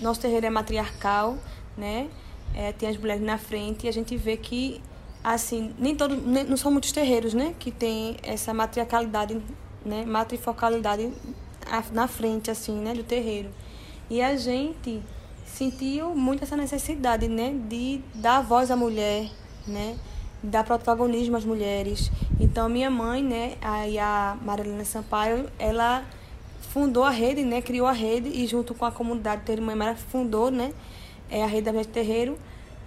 [0.00, 1.36] nosso terreiro é matriarcal,
[1.76, 2.08] né?
[2.54, 4.80] É, tem as mulheres na frente e a gente vê que
[5.22, 9.42] assim nem todos não são muitos terreiros né que tem essa matriarcalidade
[9.84, 11.12] né matrifocalidade
[11.92, 13.50] na frente assim né do terreiro
[14.08, 15.02] e a gente
[15.44, 19.28] sentiu muito essa necessidade né de dar voz à mulher
[19.66, 19.96] né
[20.40, 26.04] dar protagonismo às mulheres então minha mãe né aí a Marilena Sampaio ela
[26.72, 27.60] fundou a rede né?
[27.62, 30.72] Criou a rede e junto com a comunidade Terreiro fundou né?
[31.30, 32.38] É a rede da Mulher Terreiro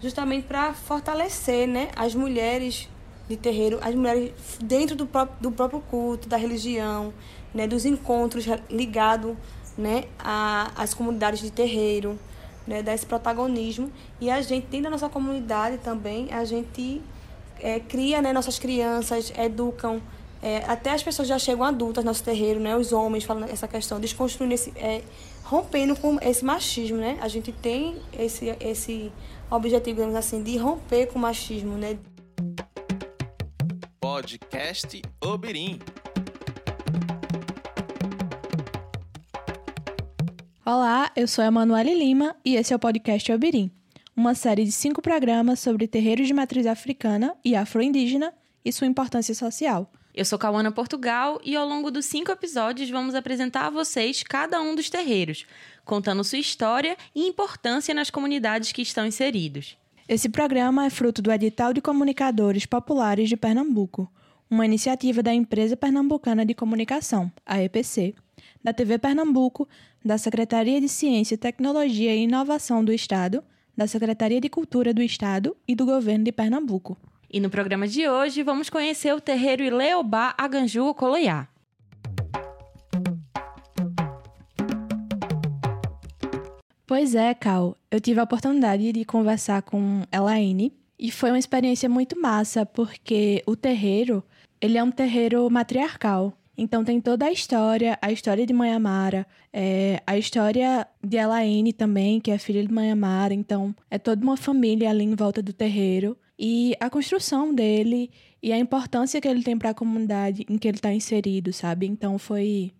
[0.02, 2.89] justamente para fortalecer né, as mulheres
[3.27, 7.13] de terreiro, as mulheres dentro do próprio, do próprio culto, da religião,
[7.53, 9.36] né, dos encontros ligados
[9.77, 10.05] né,
[10.75, 12.17] às comunidades de terreiro,
[12.66, 13.91] né, desse protagonismo.
[14.20, 17.02] E a gente, dentro da nossa comunidade também, a gente
[17.59, 20.02] é, cria né, nossas crianças, educam.
[20.41, 23.67] É, até as pessoas já chegam adultas no nosso terreiro, né, os homens falando essa
[23.67, 24.71] questão, desconstruindo esse.
[24.77, 25.02] É,
[25.43, 27.17] rompendo com esse machismo, né?
[27.21, 29.11] A gente tem esse, esse
[29.49, 31.97] objetivo, digamos assim, de romper com o machismo, né?
[33.99, 35.80] Podcast Obirim.
[40.64, 43.71] Olá, eu sou a Emanuele Lima e esse é o podcast Obirim,
[44.16, 48.31] uma série de cinco programas sobre terreiros de matriz africana e afro-indígena
[48.64, 49.92] e sua importância social.
[50.20, 54.61] Eu sou Cauana Portugal e ao longo dos cinco episódios vamos apresentar a vocês cada
[54.61, 55.45] um dos terreiros,
[55.86, 59.78] contando sua história e importância nas comunidades que estão inseridos.
[60.09, 64.11] Esse programa é fruto do Edital de Comunicadores Populares de Pernambuco,
[64.52, 68.14] uma iniciativa da Empresa Pernambucana de Comunicação, a EPC,
[68.61, 69.70] da TV Pernambuco,
[70.04, 73.42] da Secretaria de Ciência, Tecnologia e Inovação do Estado,
[73.73, 76.98] da Secretaria de Cultura do Estado e do Governo de Pernambuco.
[77.31, 81.47] E no programa de hoje vamos conhecer o terreiro Ileobá Aganju Coloiá.
[86.88, 87.77] Pois é, Cal.
[87.91, 93.43] Eu tive a oportunidade de conversar com Elaine e foi uma experiência muito massa, porque
[93.45, 94.23] o terreiro,
[94.59, 96.33] ele é um terreiro matriarcal.
[96.58, 101.73] Então tem toda a história, a história de Mãe Amara, é, a história de Elaine
[101.73, 103.36] também, que é filha de Mãe Amara.
[103.36, 108.10] Então é toda uma família ali em volta do terreiro e a construção dele
[108.42, 111.86] e a importância que ele tem para a comunidade em que ele está inserido, sabe?
[111.86, 112.72] Então foi.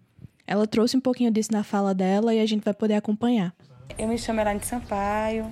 [0.48, 3.54] Ela trouxe um pouquinho disso na fala dela e a gente vai poder acompanhar.
[3.98, 5.52] Eu me chamo Elaine Sampaio,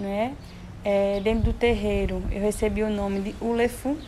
[0.00, 0.34] né?
[0.82, 3.98] É, dentro do terreiro eu recebi o nome de Ulefu,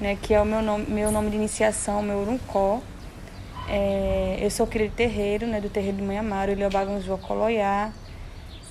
[0.00, 0.16] né?
[0.22, 2.80] Que é o meu nome, meu nome de iniciação, meu uruncó.
[3.68, 5.60] É, eu sou de terreiro, né?
[5.60, 7.92] Do terreiro de Mãe Amaro, Iliobaganzua Coloiá.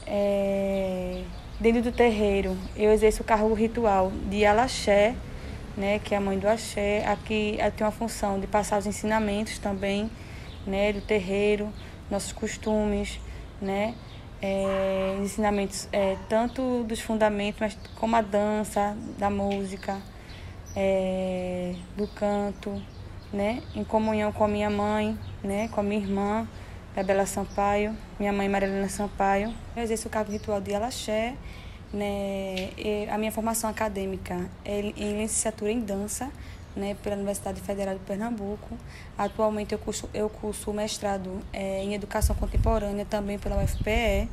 [0.07, 1.21] É,
[1.61, 5.13] Dentro do terreiro, eu exerço o cargo ritual de Alaxé,
[5.77, 7.05] né, que é a mãe do axé.
[7.05, 10.09] Aqui eu tenho a função de passar os ensinamentos também,
[10.65, 11.71] né, do terreiro,
[12.09, 13.19] nossos costumes,
[13.61, 13.93] né,
[14.41, 20.01] é, ensinamentos é, tanto dos fundamentos, mas como a dança, da música,
[20.75, 22.81] é, do canto,
[23.31, 26.47] né, em comunhão com a minha mãe, né, com a minha irmã,
[26.93, 29.53] Bela Sampaio, minha mãe Marilena Sampaio.
[29.75, 31.35] Eu exerço o cargo ritual de Alaxé.
[31.93, 32.69] Né,
[33.09, 36.31] a minha formação acadêmica é em licenciatura em dança
[36.75, 38.77] né, pela Universidade Federal de Pernambuco.
[39.17, 44.29] Atualmente eu curso, eu curso mestrado é, em Educação Contemporânea também pela UFPE.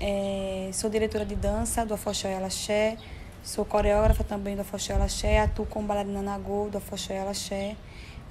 [0.00, 2.96] É, sou diretora de dança do Afoxé Alaxé.
[3.42, 5.40] Sou coreógrafa também do Afoxé Alaxé.
[5.40, 7.76] Atuo como bailarina Nagô do Afoxé Alaxé.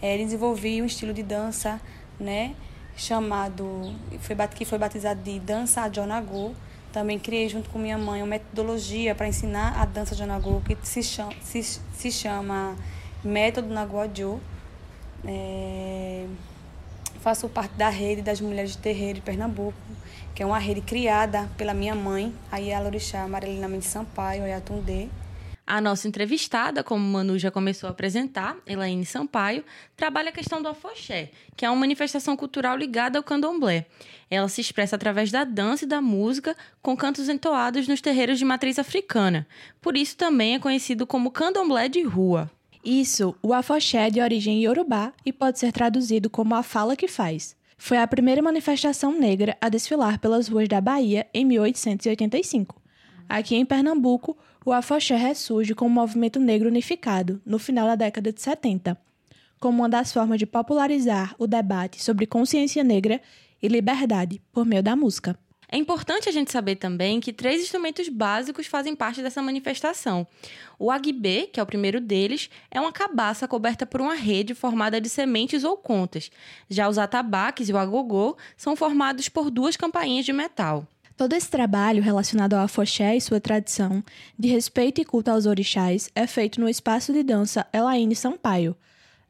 [0.01, 1.79] É, desenvolvi um estilo de dança,
[2.19, 2.55] né?
[2.95, 6.53] Chamado, foi, que foi batizado de Dança Adjonagô.
[6.91, 11.03] Também criei junto com minha mãe uma metodologia para ensinar a dança Adjonagô, que se
[11.03, 12.75] chama, se, se chama
[13.23, 14.39] Método Naguadjô.
[15.27, 16.25] É,
[17.19, 19.73] faço parte da rede das mulheres de terreiro de Pernambuco,
[20.33, 25.09] que é uma rede criada pela minha mãe, a Ialorixá Marilena Mendes Sampaio, Ayatundê.
[25.67, 29.63] A nossa entrevistada, como Manu já começou a apresentar, Elaine Sampaio,
[29.95, 33.87] trabalha a questão do afoxé, que é uma manifestação cultural ligada ao candomblé.
[34.29, 38.45] Ela se expressa através da dança e da música, com cantos entoados nos terreiros de
[38.45, 39.47] matriz africana.
[39.81, 42.51] Por isso também é conhecido como candomblé de rua.
[42.83, 47.07] Isso, o afoxé é de origem iorubá e pode ser traduzido como a fala que
[47.07, 47.55] faz.
[47.75, 52.79] Foi a primeira manifestação negra a desfilar pelas ruas da Bahia em 1885.
[53.27, 58.33] Aqui em Pernambuco, o afoxé ressurge como um movimento negro unificado no final da década
[58.33, 58.97] de 70,
[59.59, 63.21] como uma das formas de popularizar o debate sobre consciência negra
[63.61, 65.37] e liberdade por meio da música.
[65.71, 70.25] É importante a gente saber também que três instrumentos básicos fazem parte dessa manifestação.
[70.79, 75.01] O aguibê, que é o primeiro deles, é uma cabaça coberta por uma rede formada
[75.01, 76.31] de sementes ou contas.
[76.69, 80.87] Já os atabaques e o agogô são formados por duas campainhas de metal.
[81.17, 84.03] Todo esse trabalho relacionado ao afoxé e sua tradição,
[84.37, 88.75] de respeito e culto aos orixás, é feito no espaço de dança Elaine Sampaio,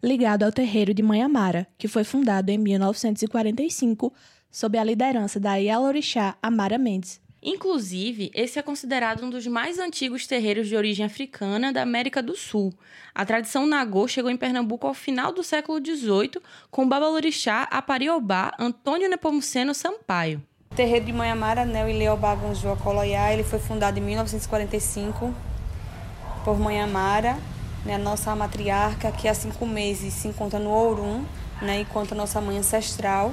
[0.01, 4.11] ligado ao terreiro de Mãe Amara, que foi fundado em 1945
[4.51, 7.21] sob a liderança da Yalorixá Amara Mendes.
[7.43, 12.35] Inclusive, esse é considerado um dos mais antigos terreiros de origem africana da América do
[12.35, 12.73] Sul.
[13.13, 16.41] A tradição Nagô chegou em Pernambuco ao final do século XVIII
[16.71, 20.41] com o babalorixá Apariobá Antônio Nepomuceno Sampaio.
[20.75, 25.33] O terreiro de Manhamara, né, o Ileobá Ganjua Coloiá, ele foi fundado em 1945
[26.43, 27.37] por Manhamara,
[27.85, 31.23] né, a nossa matriarca, que há cinco meses se encontra no Ourum,
[31.61, 33.31] né, enquanto a nossa mãe ancestral,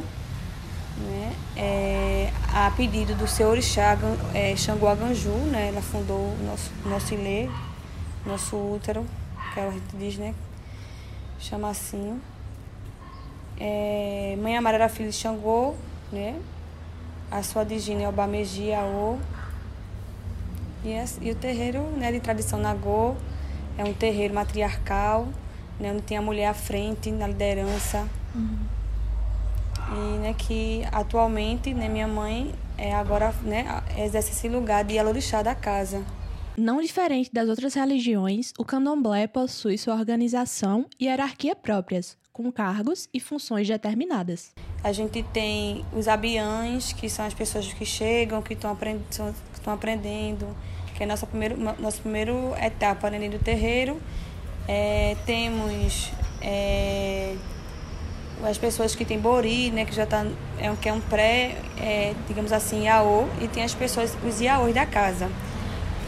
[0.99, 3.99] né, é, a pedido do seu orixá
[4.33, 4.55] é,
[5.51, 7.51] né, ela fundou o nosso, nosso ilê,
[8.25, 9.05] nosso útero,
[9.53, 10.33] que a gente diz, né,
[11.41, 12.21] chama assim.
[13.59, 15.75] É, Mãe Amara era filha de Xangô,
[16.13, 16.37] né,
[17.33, 18.15] a sua digina é o
[18.79, 19.19] Aô.
[20.85, 23.15] E, e o terreiro né, de tradição Nagô
[23.79, 25.27] é um terreiro matriarcal,
[25.81, 28.07] né, onde tem a mulher à frente, na liderança.
[28.35, 28.59] Uhum.
[29.89, 35.43] E né, que atualmente né, minha mãe é agora né, exerce esse lugar de alorixá
[35.43, 36.05] da casa.
[36.57, 43.09] Não diferente das outras religiões, o candomblé possui sua organização e hierarquia próprias, com cargos
[43.13, 44.53] e funções determinadas.
[44.83, 48.77] A gente tem os abiães, que são as pessoas que chegam, que estão
[49.53, 50.55] estão aprendendo
[50.95, 52.33] que é a nossa primeira, nossa primeira
[52.65, 54.01] etapa dentro do terreiro.
[54.69, 57.35] É, temos é,
[58.45, 60.25] as pessoas que têm bori, né, que já tá,
[60.59, 64.75] é, que é um pré, é, digamos assim, iaô, e tem as pessoas, os iaôs
[64.75, 65.29] da casa.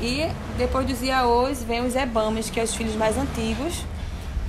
[0.01, 0.29] E
[0.59, 3.85] depois dos iaôs vem os ebames, que são é os filhos mais antigos,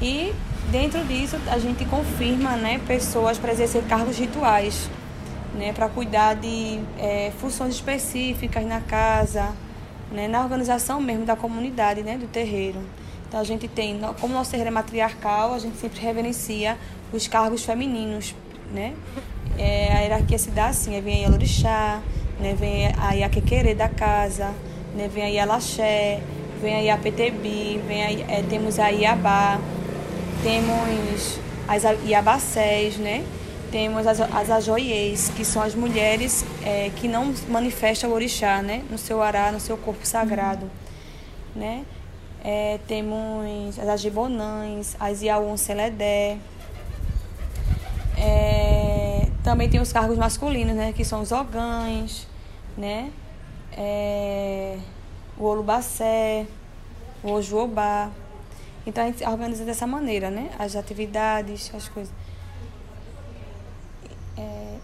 [0.02, 0.34] e
[0.72, 4.90] Dentro disso, a gente confirma né, pessoas para exercer cargos rituais,
[5.56, 9.54] né, para cuidar de é, funções específicas na casa,
[10.12, 12.80] né, na organização mesmo da comunidade, né, do terreiro.
[13.28, 16.78] Então a gente tem, como nosso terreiro é matriarcal, a gente sempre reverencia
[17.14, 18.36] os cargos femininos,
[18.74, 18.94] né?
[19.58, 22.02] É, a hierarquia se dá assim, aí vem a Lorixá,
[22.40, 24.52] né, vem a Iaquequerê da casa,
[24.96, 26.22] né, vem a Ialaxé,
[26.62, 29.60] vem a Iapetebi, vem a, é, temos a Iabá,
[30.46, 33.26] temos as Iabacés, né?
[33.72, 38.84] Temos as, as ajoiês, que são as mulheres é, que não manifestam o orixá, né?
[38.92, 41.62] No seu ará, no seu corpo sagrado, uhum.
[41.62, 41.86] né?
[42.44, 46.38] É, temos as agibonãs, as Iauon Celedé.
[48.16, 50.94] É, também tem os cargos masculinos, né?
[50.96, 52.28] Que são os ogães,
[52.78, 53.10] né?
[53.76, 54.78] É,
[55.40, 56.46] o Olubacé,
[57.24, 58.12] o Ojuobá.
[58.86, 60.52] Então a gente organiza dessa maneira, né?
[60.60, 62.14] As atividades, as coisas.
[64.38, 64.78] É,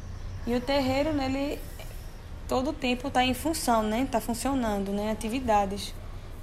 [0.47, 1.59] e o terreiro, né, ele
[2.47, 4.01] todo o tempo está em função, né?
[4.01, 5.11] Está funcionando, né?
[5.11, 5.93] Atividades.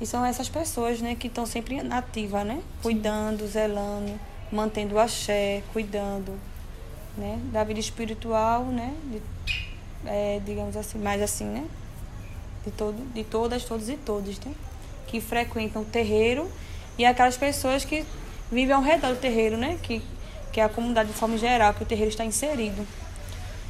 [0.01, 2.63] E são essas pessoas, né, que estão sempre nativas, né?
[2.81, 4.19] Cuidando, zelando,
[4.53, 6.39] mantendo o axé, cuidando,
[7.17, 7.41] né?
[7.53, 8.95] Da vida espiritual, né?
[9.05, 9.21] De,
[10.07, 11.67] é, digamos assim, mais assim, né?
[12.65, 14.55] De, todo, de todas, todos e todos, né?
[15.09, 16.49] Que frequentam o terreiro
[16.99, 18.05] e aquelas pessoas que
[18.51, 19.79] vivem ao redor do terreiro, né?
[19.83, 20.03] Que,
[20.53, 22.87] que é a comunidade de forma geral, que o terreiro está inserido.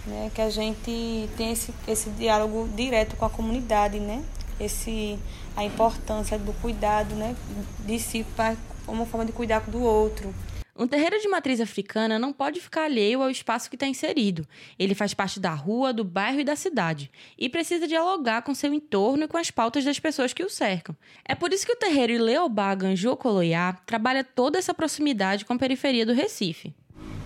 [0.06, 0.30] Né?
[0.34, 4.24] Que a gente tem esse, esse diálogo direto com a comunidade, né?
[4.58, 5.18] Esse,
[5.56, 7.36] a importância do cuidado, né?
[7.80, 8.56] De si para
[8.86, 10.34] uma forma de cuidar do outro.
[10.78, 14.46] Um terreiro de matriz africana não pode ficar alheio ao espaço que está inserido.
[14.78, 18.72] Ele faz parte da rua, do bairro e da cidade, e precisa dialogar com seu
[18.72, 20.94] entorno e com as pautas das pessoas que o cercam.
[21.24, 25.58] É por isso que o terreiro Ileobá Ganju Coloiá trabalha toda essa proximidade com a
[25.58, 26.72] periferia do Recife.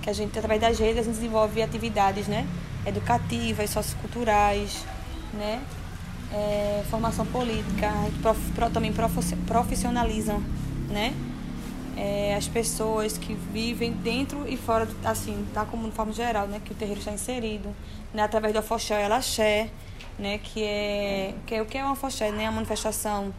[0.00, 2.46] Que a gente, através das redes, a gente desenvolve atividades né,
[2.86, 4.82] educativas, socioculturais,
[5.34, 5.62] né,
[6.32, 7.92] é, formação política,
[8.22, 8.94] prof, pro, também
[9.46, 10.40] profissionaliza,
[10.88, 11.14] né?
[12.02, 16.60] É, as pessoas que vivem dentro e fora, assim, da comunidade de forma geral, né,
[16.64, 17.72] que o terreiro está inserido,
[18.12, 19.70] né, através do Afoxé e Alaxé,
[20.18, 23.32] né, que é, que é o que é o Afoxé, né, a manifestação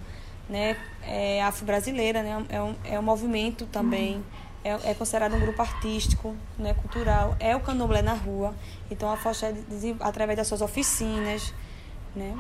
[0.47, 4.23] né, é, afro-brasileira, né, é um, é um movimento também,
[4.63, 8.55] é, é considerado um grupo artístico, né, cultural, é o candomblé na rua,
[8.89, 9.53] então a Afoxé,
[9.99, 11.53] através das suas oficinas,
[12.15, 12.33] né,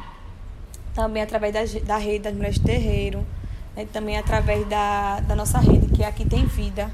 [0.93, 3.27] também através da, da rede das mulheres de terreiro,
[3.75, 6.91] né, também através da, da nossa rede, que é Aqui Tem Vida,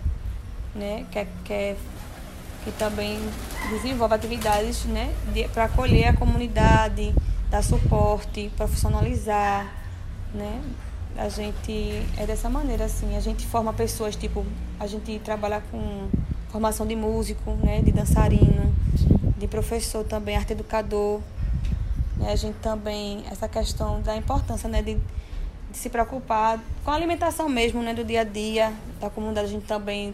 [0.76, 1.76] né, que, que,
[2.64, 3.18] que também
[3.72, 5.12] desenvolve atividades né,
[5.52, 7.14] para acolher a comunidade,
[7.50, 9.74] dar suporte, profissionalizar.
[10.34, 10.62] Né?
[11.18, 14.46] A gente é dessa maneira, assim, a gente forma pessoas, tipo,
[14.80, 16.08] a gente trabalha com
[16.50, 18.74] formação de músico, né, de dançarino,
[19.38, 21.20] de professor também, arte educador,
[22.18, 22.32] Né?
[22.32, 24.98] A gente também, essa questão da importância né, de,
[25.70, 29.48] de se preocupar com a alimentação mesmo, né, do dia a dia da comunidade.
[29.48, 30.14] A gente também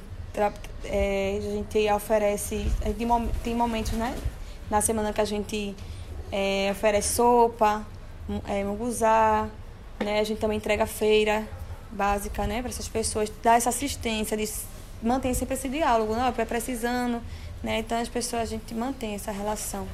[0.83, 2.65] é, a gente oferece,
[3.43, 4.15] tem momentos né,
[4.69, 5.75] na semana que a gente
[6.31, 7.85] é, oferece sopa,
[8.47, 9.47] é, munguzá,
[9.99, 10.19] né?
[10.19, 11.47] A gente também entrega feira
[11.91, 14.49] básica, né, para essas pessoas, dar essa assistência, de
[15.01, 17.21] manter sempre esse diálogo, não, é precisando,
[17.63, 17.79] né?
[17.79, 19.87] Então as pessoas a gente mantém essa relação.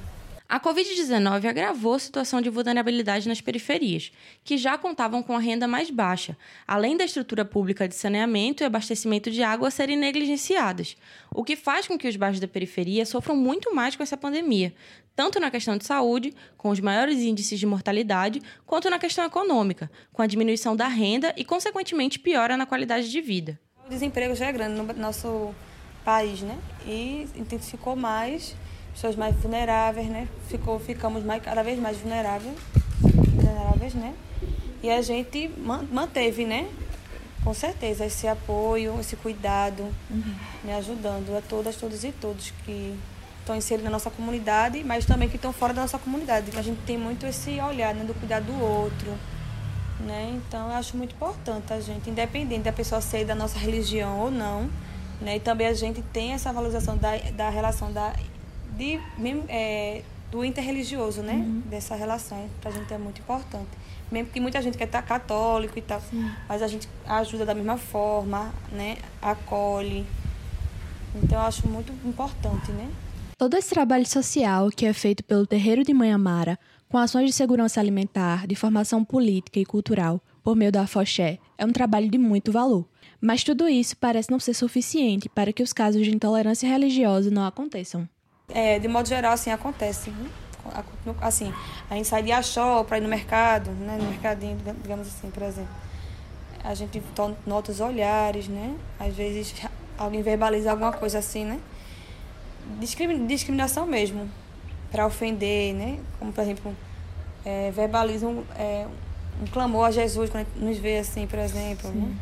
[0.51, 4.11] A Covid-19 agravou a situação de vulnerabilidade nas periferias,
[4.43, 8.65] que já contavam com a renda mais baixa, além da estrutura pública de saneamento e
[8.65, 10.97] abastecimento de água serem negligenciadas,
[11.33, 14.73] o que faz com que os bairros da periferia sofram muito mais com essa pandemia,
[15.15, 19.89] tanto na questão de saúde, com os maiores índices de mortalidade, quanto na questão econômica,
[20.11, 23.57] com a diminuição da renda e, consequentemente, piora na qualidade de vida.
[23.85, 25.55] O desemprego já é grande no nosso
[26.03, 26.59] país, né?
[26.85, 28.53] E intensificou mais
[28.93, 30.27] pessoas mais vulneráveis, né?
[30.47, 32.53] Ficou, ficamos mais, cada vez mais vulneráveis,
[33.01, 34.13] vulneráveis, né?
[34.83, 35.51] E a gente
[35.91, 36.67] manteve, né?
[37.43, 40.35] Com certeza, esse apoio, esse cuidado, uhum.
[40.63, 40.75] né?
[40.77, 42.95] ajudando a todas, todos e todos que
[43.39, 46.55] estão inseridos na nossa comunidade, mas também que estão fora da nossa comunidade.
[46.55, 48.03] A gente tem muito esse olhar né?
[48.03, 49.17] do cuidar do outro.
[49.99, 50.33] Né?
[50.35, 54.31] Então, eu acho muito importante a gente, independente da pessoa ser da nossa religião ou
[54.31, 54.69] não,
[55.19, 55.37] né?
[55.37, 58.13] e também a gente tem essa valorização da, da relação da
[58.71, 58.99] de,
[59.49, 61.33] é, do interreligioso, né?
[61.33, 61.61] Uhum.
[61.69, 62.49] Dessa relação.
[62.61, 63.69] Pra gente é muito importante.
[64.11, 66.29] Mesmo que muita gente quer estar católico e tal, Sim.
[66.47, 68.97] mas a gente ajuda da mesma forma, né?
[69.21, 70.05] Acolhe.
[71.15, 72.89] Então eu acho muito importante, né?
[73.37, 77.79] Todo esse trabalho social que é feito pelo Terreiro de Manhamara, com ações de segurança
[77.79, 82.51] alimentar, de formação política e cultural, por meio da Foché, é um trabalho de muito
[82.51, 82.85] valor.
[83.19, 87.45] Mas tudo isso parece não ser suficiente para que os casos de intolerância religiosa não
[87.45, 88.07] aconteçam.
[88.53, 90.09] É, de modo geral, assim, acontece.
[90.09, 90.29] Né?
[91.19, 91.53] Assim,
[91.89, 93.97] a gente sai de achó para ir no mercado, né?
[93.99, 95.71] No mercadinho, digamos assim, por exemplo.
[96.63, 97.01] A gente
[97.45, 98.75] nota os olhares, né?
[98.99, 99.55] Às vezes
[99.97, 101.59] alguém verbaliza alguma coisa assim, né?
[103.27, 104.29] Discriminação mesmo,
[104.91, 105.99] para ofender, né?
[106.19, 106.75] Como, por exemplo,
[107.43, 108.85] é, verbaliza um, é,
[109.41, 112.15] um clamor a Jesus quando nos vê assim, por exemplo, né?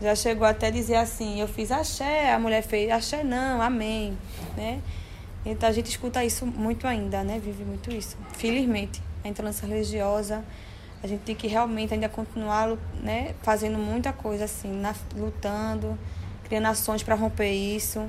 [0.00, 4.16] Já chegou até a dizer assim, eu fiz axé, a mulher fez axé não, amém,
[4.56, 4.80] né?
[5.50, 7.38] Então a gente escuta isso muito ainda, né?
[7.38, 8.16] Vive muito isso.
[8.34, 10.44] Felizmente, a intolerância religiosa,
[11.02, 15.98] a gente tem que realmente ainda continuar, né, fazendo muita coisa assim, na, lutando,
[16.44, 18.04] criando ações para romper isso,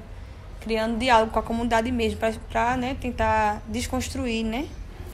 [0.59, 2.19] criando diálogo com a comunidade mesmo,
[2.49, 4.67] para né, tentar desconstruir, né?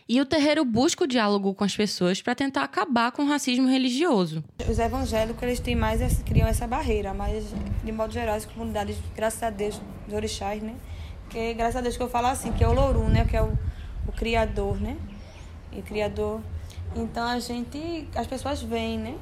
[0.07, 3.67] E o terreiro busca o diálogo com as pessoas para tentar acabar com o racismo
[3.67, 4.43] religioso.
[4.69, 7.43] Os evangélicos, eles têm mais, criam essa barreira, mas
[7.83, 10.75] de modo geral, as comunidades, graças a Deus, os orixás, né?
[11.25, 13.25] Porque, graças a Deus que eu falo assim, que é o Lorum, né?
[13.25, 13.51] Que é o,
[14.07, 14.95] o criador, né?
[15.71, 16.39] E o criador.
[16.95, 19.15] Então a gente, as pessoas vêm, né?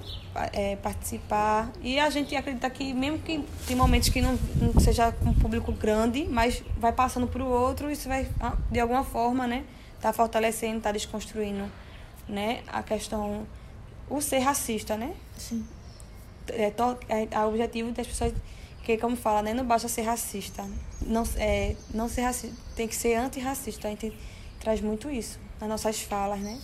[0.52, 1.72] É, participar.
[1.82, 5.72] E a gente acredita que, mesmo que tem momentos que não, não seja um público
[5.72, 9.64] grande, mas vai passando para o outro, isso vai, ah, de alguma forma, né?
[10.00, 11.66] Tá fortalecendo, tá desconstruindo,
[12.28, 12.62] né?
[12.68, 13.48] A questão,
[14.08, 15.14] o ser racista, né?
[15.38, 15.66] Sim.
[16.50, 18.34] É, to, é, o objetivo das pessoas
[18.84, 20.62] porque, como fala, né, não basta ser racista.
[21.08, 23.88] Não, é, não ser racista, tem que ser antirracista.
[23.88, 24.12] A gente
[24.60, 26.60] traz muito isso nas nossas falas, né?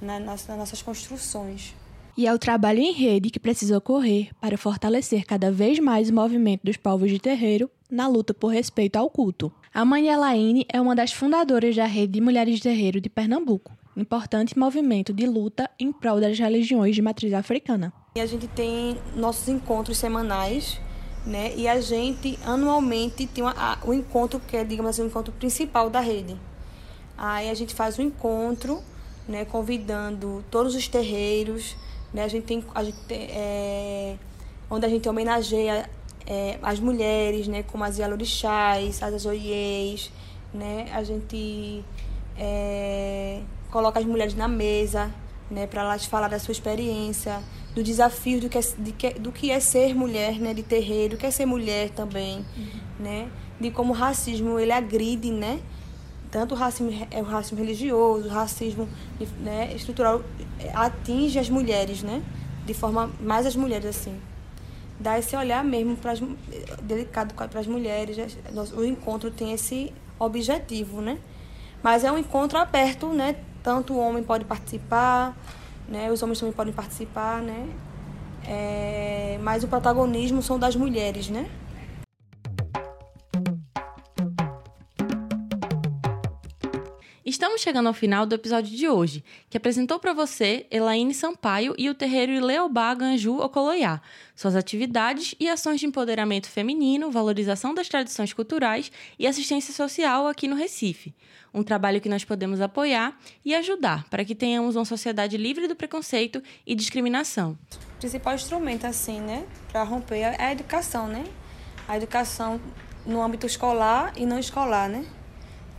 [0.00, 1.74] nas, nas nossas construções.
[2.16, 6.14] E é o trabalho em rede que precisa ocorrer para fortalecer cada vez mais o
[6.14, 9.52] movimento dos povos de terreiro na luta por respeito ao culto.
[9.72, 13.76] A mãe Elaine é uma das fundadoras da Rede de Mulheres de Terreiro de Pernambuco,
[13.96, 17.92] importante movimento de luta em prol das religiões de matriz africana.
[18.14, 20.80] E a gente tem nossos encontros semanais
[21.26, 21.52] né?
[21.56, 23.44] E a gente anualmente tem
[23.84, 26.36] o encontro que é, digamos assim, o encontro principal da rede.
[27.16, 28.82] Aí a gente faz um encontro,
[29.26, 31.76] né, convidando todos os terreiros,
[32.12, 32.24] né?
[32.24, 34.16] A gente tem, a gente tem, é,
[34.68, 35.88] onde a gente homenageia
[36.26, 40.10] é, as mulheres, né, como as Yalorixás, as Azoiês,
[40.52, 40.90] né?
[40.92, 41.84] A gente
[42.36, 43.40] é,
[43.70, 45.10] coloca as mulheres na mesa,
[45.50, 47.42] né, para elas falar da sua experiência,
[47.74, 51.16] do desafio do que, é, de que, do que é ser mulher, né, de terreiro,
[51.16, 52.66] que é ser mulher também, uhum.
[53.00, 53.28] né,
[53.60, 55.60] de como o racismo ele agride, né,
[56.30, 58.88] tanto o racismo, é o racismo religioso, o racismo
[59.40, 60.22] né, estrutural
[60.72, 62.22] atinge as mulheres, né,
[62.64, 64.16] de forma mais as mulheres assim,
[64.98, 66.14] dá esse olhar mesmo para
[66.80, 68.16] delicado para as mulheres,
[68.76, 71.18] o encontro tem esse objetivo, né,
[71.82, 75.36] mas é um encontro aberto, né, tanto o homem pode participar
[75.88, 76.10] né?
[76.10, 77.68] Os homens também podem participar, né?
[78.46, 81.48] É, mas o protagonismo são das mulheres, né?
[87.34, 91.90] Estamos chegando ao final do episódio de hoje, que apresentou para você Elaine Sampaio e
[91.90, 94.00] o terreiro Ileobá Ganju Ocoloiá,
[94.36, 100.46] suas atividades e ações de empoderamento feminino, valorização das tradições culturais e assistência social aqui
[100.46, 101.12] no Recife.
[101.52, 105.74] Um trabalho que nós podemos apoiar e ajudar para que tenhamos uma sociedade livre do
[105.74, 107.58] preconceito e discriminação.
[107.96, 111.24] O principal instrumento, assim, né, para romper é a educação, né?
[111.88, 112.60] A educação
[113.04, 115.04] no âmbito escolar e não escolar, né?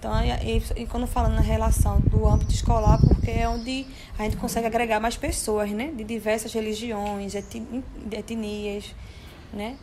[0.06, 3.88] Então, e, e, quando falando na relação do âmbito escolar, porque é onde
[4.20, 5.88] a gente consegue agregar mais pessoas, né?
[5.88, 7.34] De diversas religiões,
[8.12, 8.94] etnias,
[9.52, 9.76] né?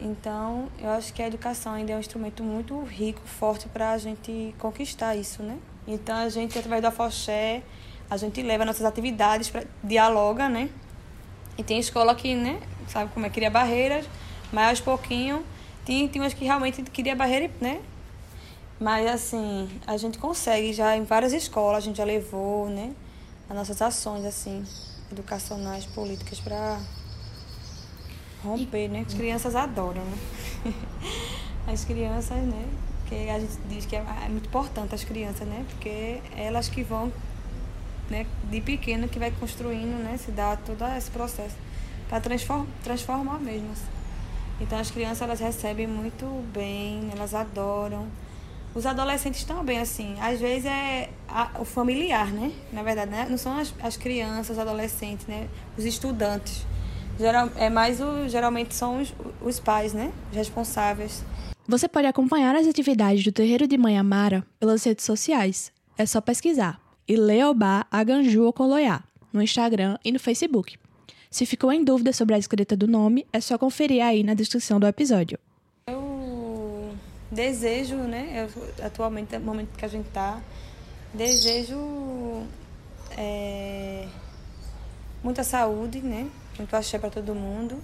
[0.00, 3.98] Então, eu acho que a educação ainda é um instrumento muito rico, forte para a
[3.98, 5.58] gente conquistar isso, né?
[5.84, 7.64] Então, a gente, através da Foché,
[8.08, 10.70] a gente leva nossas atividades, pra, dialoga, né?
[11.58, 14.06] E tem escola que, né, sabe como é, cria barreiras,
[14.52, 15.44] mas aos pouquinho,
[15.84, 17.80] tem, tem umas que realmente cria barreira, né?
[18.80, 22.94] Mas, assim, a gente consegue já em várias escolas, a gente já levou, né?
[23.46, 24.64] As nossas ações, assim,
[25.12, 26.80] educacionais, políticas para
[28.42, 29.04] romper, né?
[29.06, 30.18] As crianças adoram, né?
[31.70, 32.68] As crianças, né?
[33.00, 35.66] Porque a gente diz que é, é muito importante as crianças, né?
[35.68, 37.12] Porque elas que vão,
[38.08, 38.24] né?
[38.44, 40.16] De pequeno que vai construindo, né?
[40.16, 41.56] Se dá todo esse processo
[42.08, 43.70] para transform, transformar mesmo.
[43.72, 43.90] Assim.
[44.60, 48.06] Então as crianças elas recebem muito bem, elas adoram.
[48.72, 52.52] Os adolescentes também, assim, às vezes é a, o familiar, né?
[52.72, 53.26] Na verdade, né?
[53.28, 55.48] não são as, as crianças, os adolescentes, né?
[55.76, 56.64] Os estudantes.
[57.18, 59.12] Geral, é mais o, geralmente são os,
[59.42, 60.12] os pais, né?
[60.30, 61.24] Os responsáveis.
[61.66, 65.72] Você pode acompanhar as atividades do Terreiro de Mãe Amara pelas redes sociais.
[65.98, 66.80] É só pesquisar.
[67.08, 70.78] Ileobá Aganju Ocoloiá, no Instagram e no Facebook.
[71.28, 74.78] Se ficou em dúvida sobre a escrita do nome, é só conferir aí na descrição
[74.78, 75.38] do episódio
[77.30, 78.48] desejo, né?
[78.48, 80.40] Eu, atualmente, no momento que a gente está,
[81.14, 82.46] desejo
[83.16, 84.06] é,
[85.22, 86.28] muita saúde, né?
[86.58, 87.80] Muito axé para todo mundo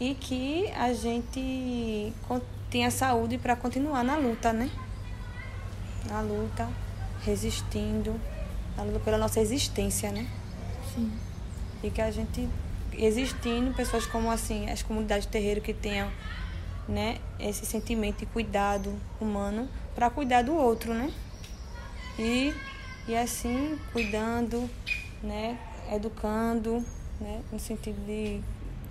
[0.00, 2.12] e que a gente
[2.70, 4.70] tenha saúde para continuar na luta, né?
[6.08, 6.68] Na luta,
[7.24, 8.20] resistindo,
[8.76, 10.26] na luta pela nossa existência, né?
[10.94, 11.12] Sim.
[11.82, 12.48] E que a gente
[12.92, 16.10] existindo, pessoas como assim, as comunidades de terreiro que tenham
[16.88, 21.10] né, esse sentimento de cuidado humano para cuidar do outro, né?
[22.18, 22.52] E,
[23.08, 24.68] e assim, cuidando,
[25.22, 25.58] né,
[25.92, 26.84] educando,
[27.20, 28.40] né, no sentido de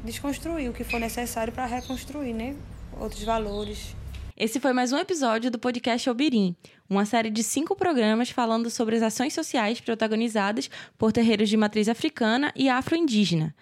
[0.03, 2.55] desconstruir o que for necessário para reconstruir, né,
[2.99, 3.95] outros valores.
[4.35, 6.55] Esse foi mais um episódio do podcast Obirim,
[6.89, 11.87] uma série de cinco programas falando sobre as ações sociais protagonizadas por terreiros de matriz
[11.87, 13.53] africana e afro-indígena.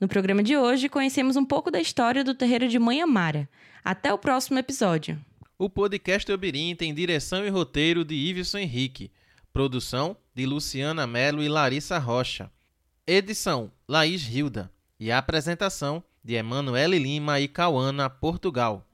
[0.00, 3.46] No programa de hoje, conhecemos um pouco da história do terreiro de Mãe Amara.
[3.84, 5.22] Até o próximo episódio.
[5.58, 9.12] O podcast Obirim tem direção e roteiro de Iveson Henrique.
[9.52, 12.50] Produção de Luciana Melo e Larissa Rocha.
[13.06, 14.72] Edição Laís Hilda.
[14.98, 18.88] E apresentação de Emanuele Lima e Cauana, Portugal.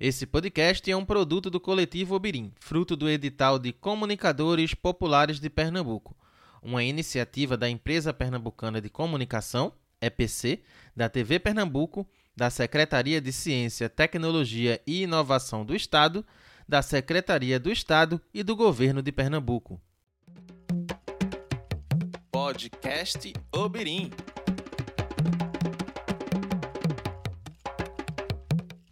[0.00, 5.48] Esse podcast é um produto do coletivo Obirim, fruto do edital de Comunicadores Populares de
[5.48, 6.16] Pernambuco,
[6.60, 10.62] uma iniciativa da Empresa Pernambucana de Comunicação, EPC,
[10.96, 12.08] da TV Pernambuco
[12.38, 16.24] da Secretaria de Ciência, Tecnologia e Inovação do Estado,
[16.68, 19.80] da Secretaria do Estado e do Governo de Pernambuco.
[22.30, 24.12] Podcast Obirim.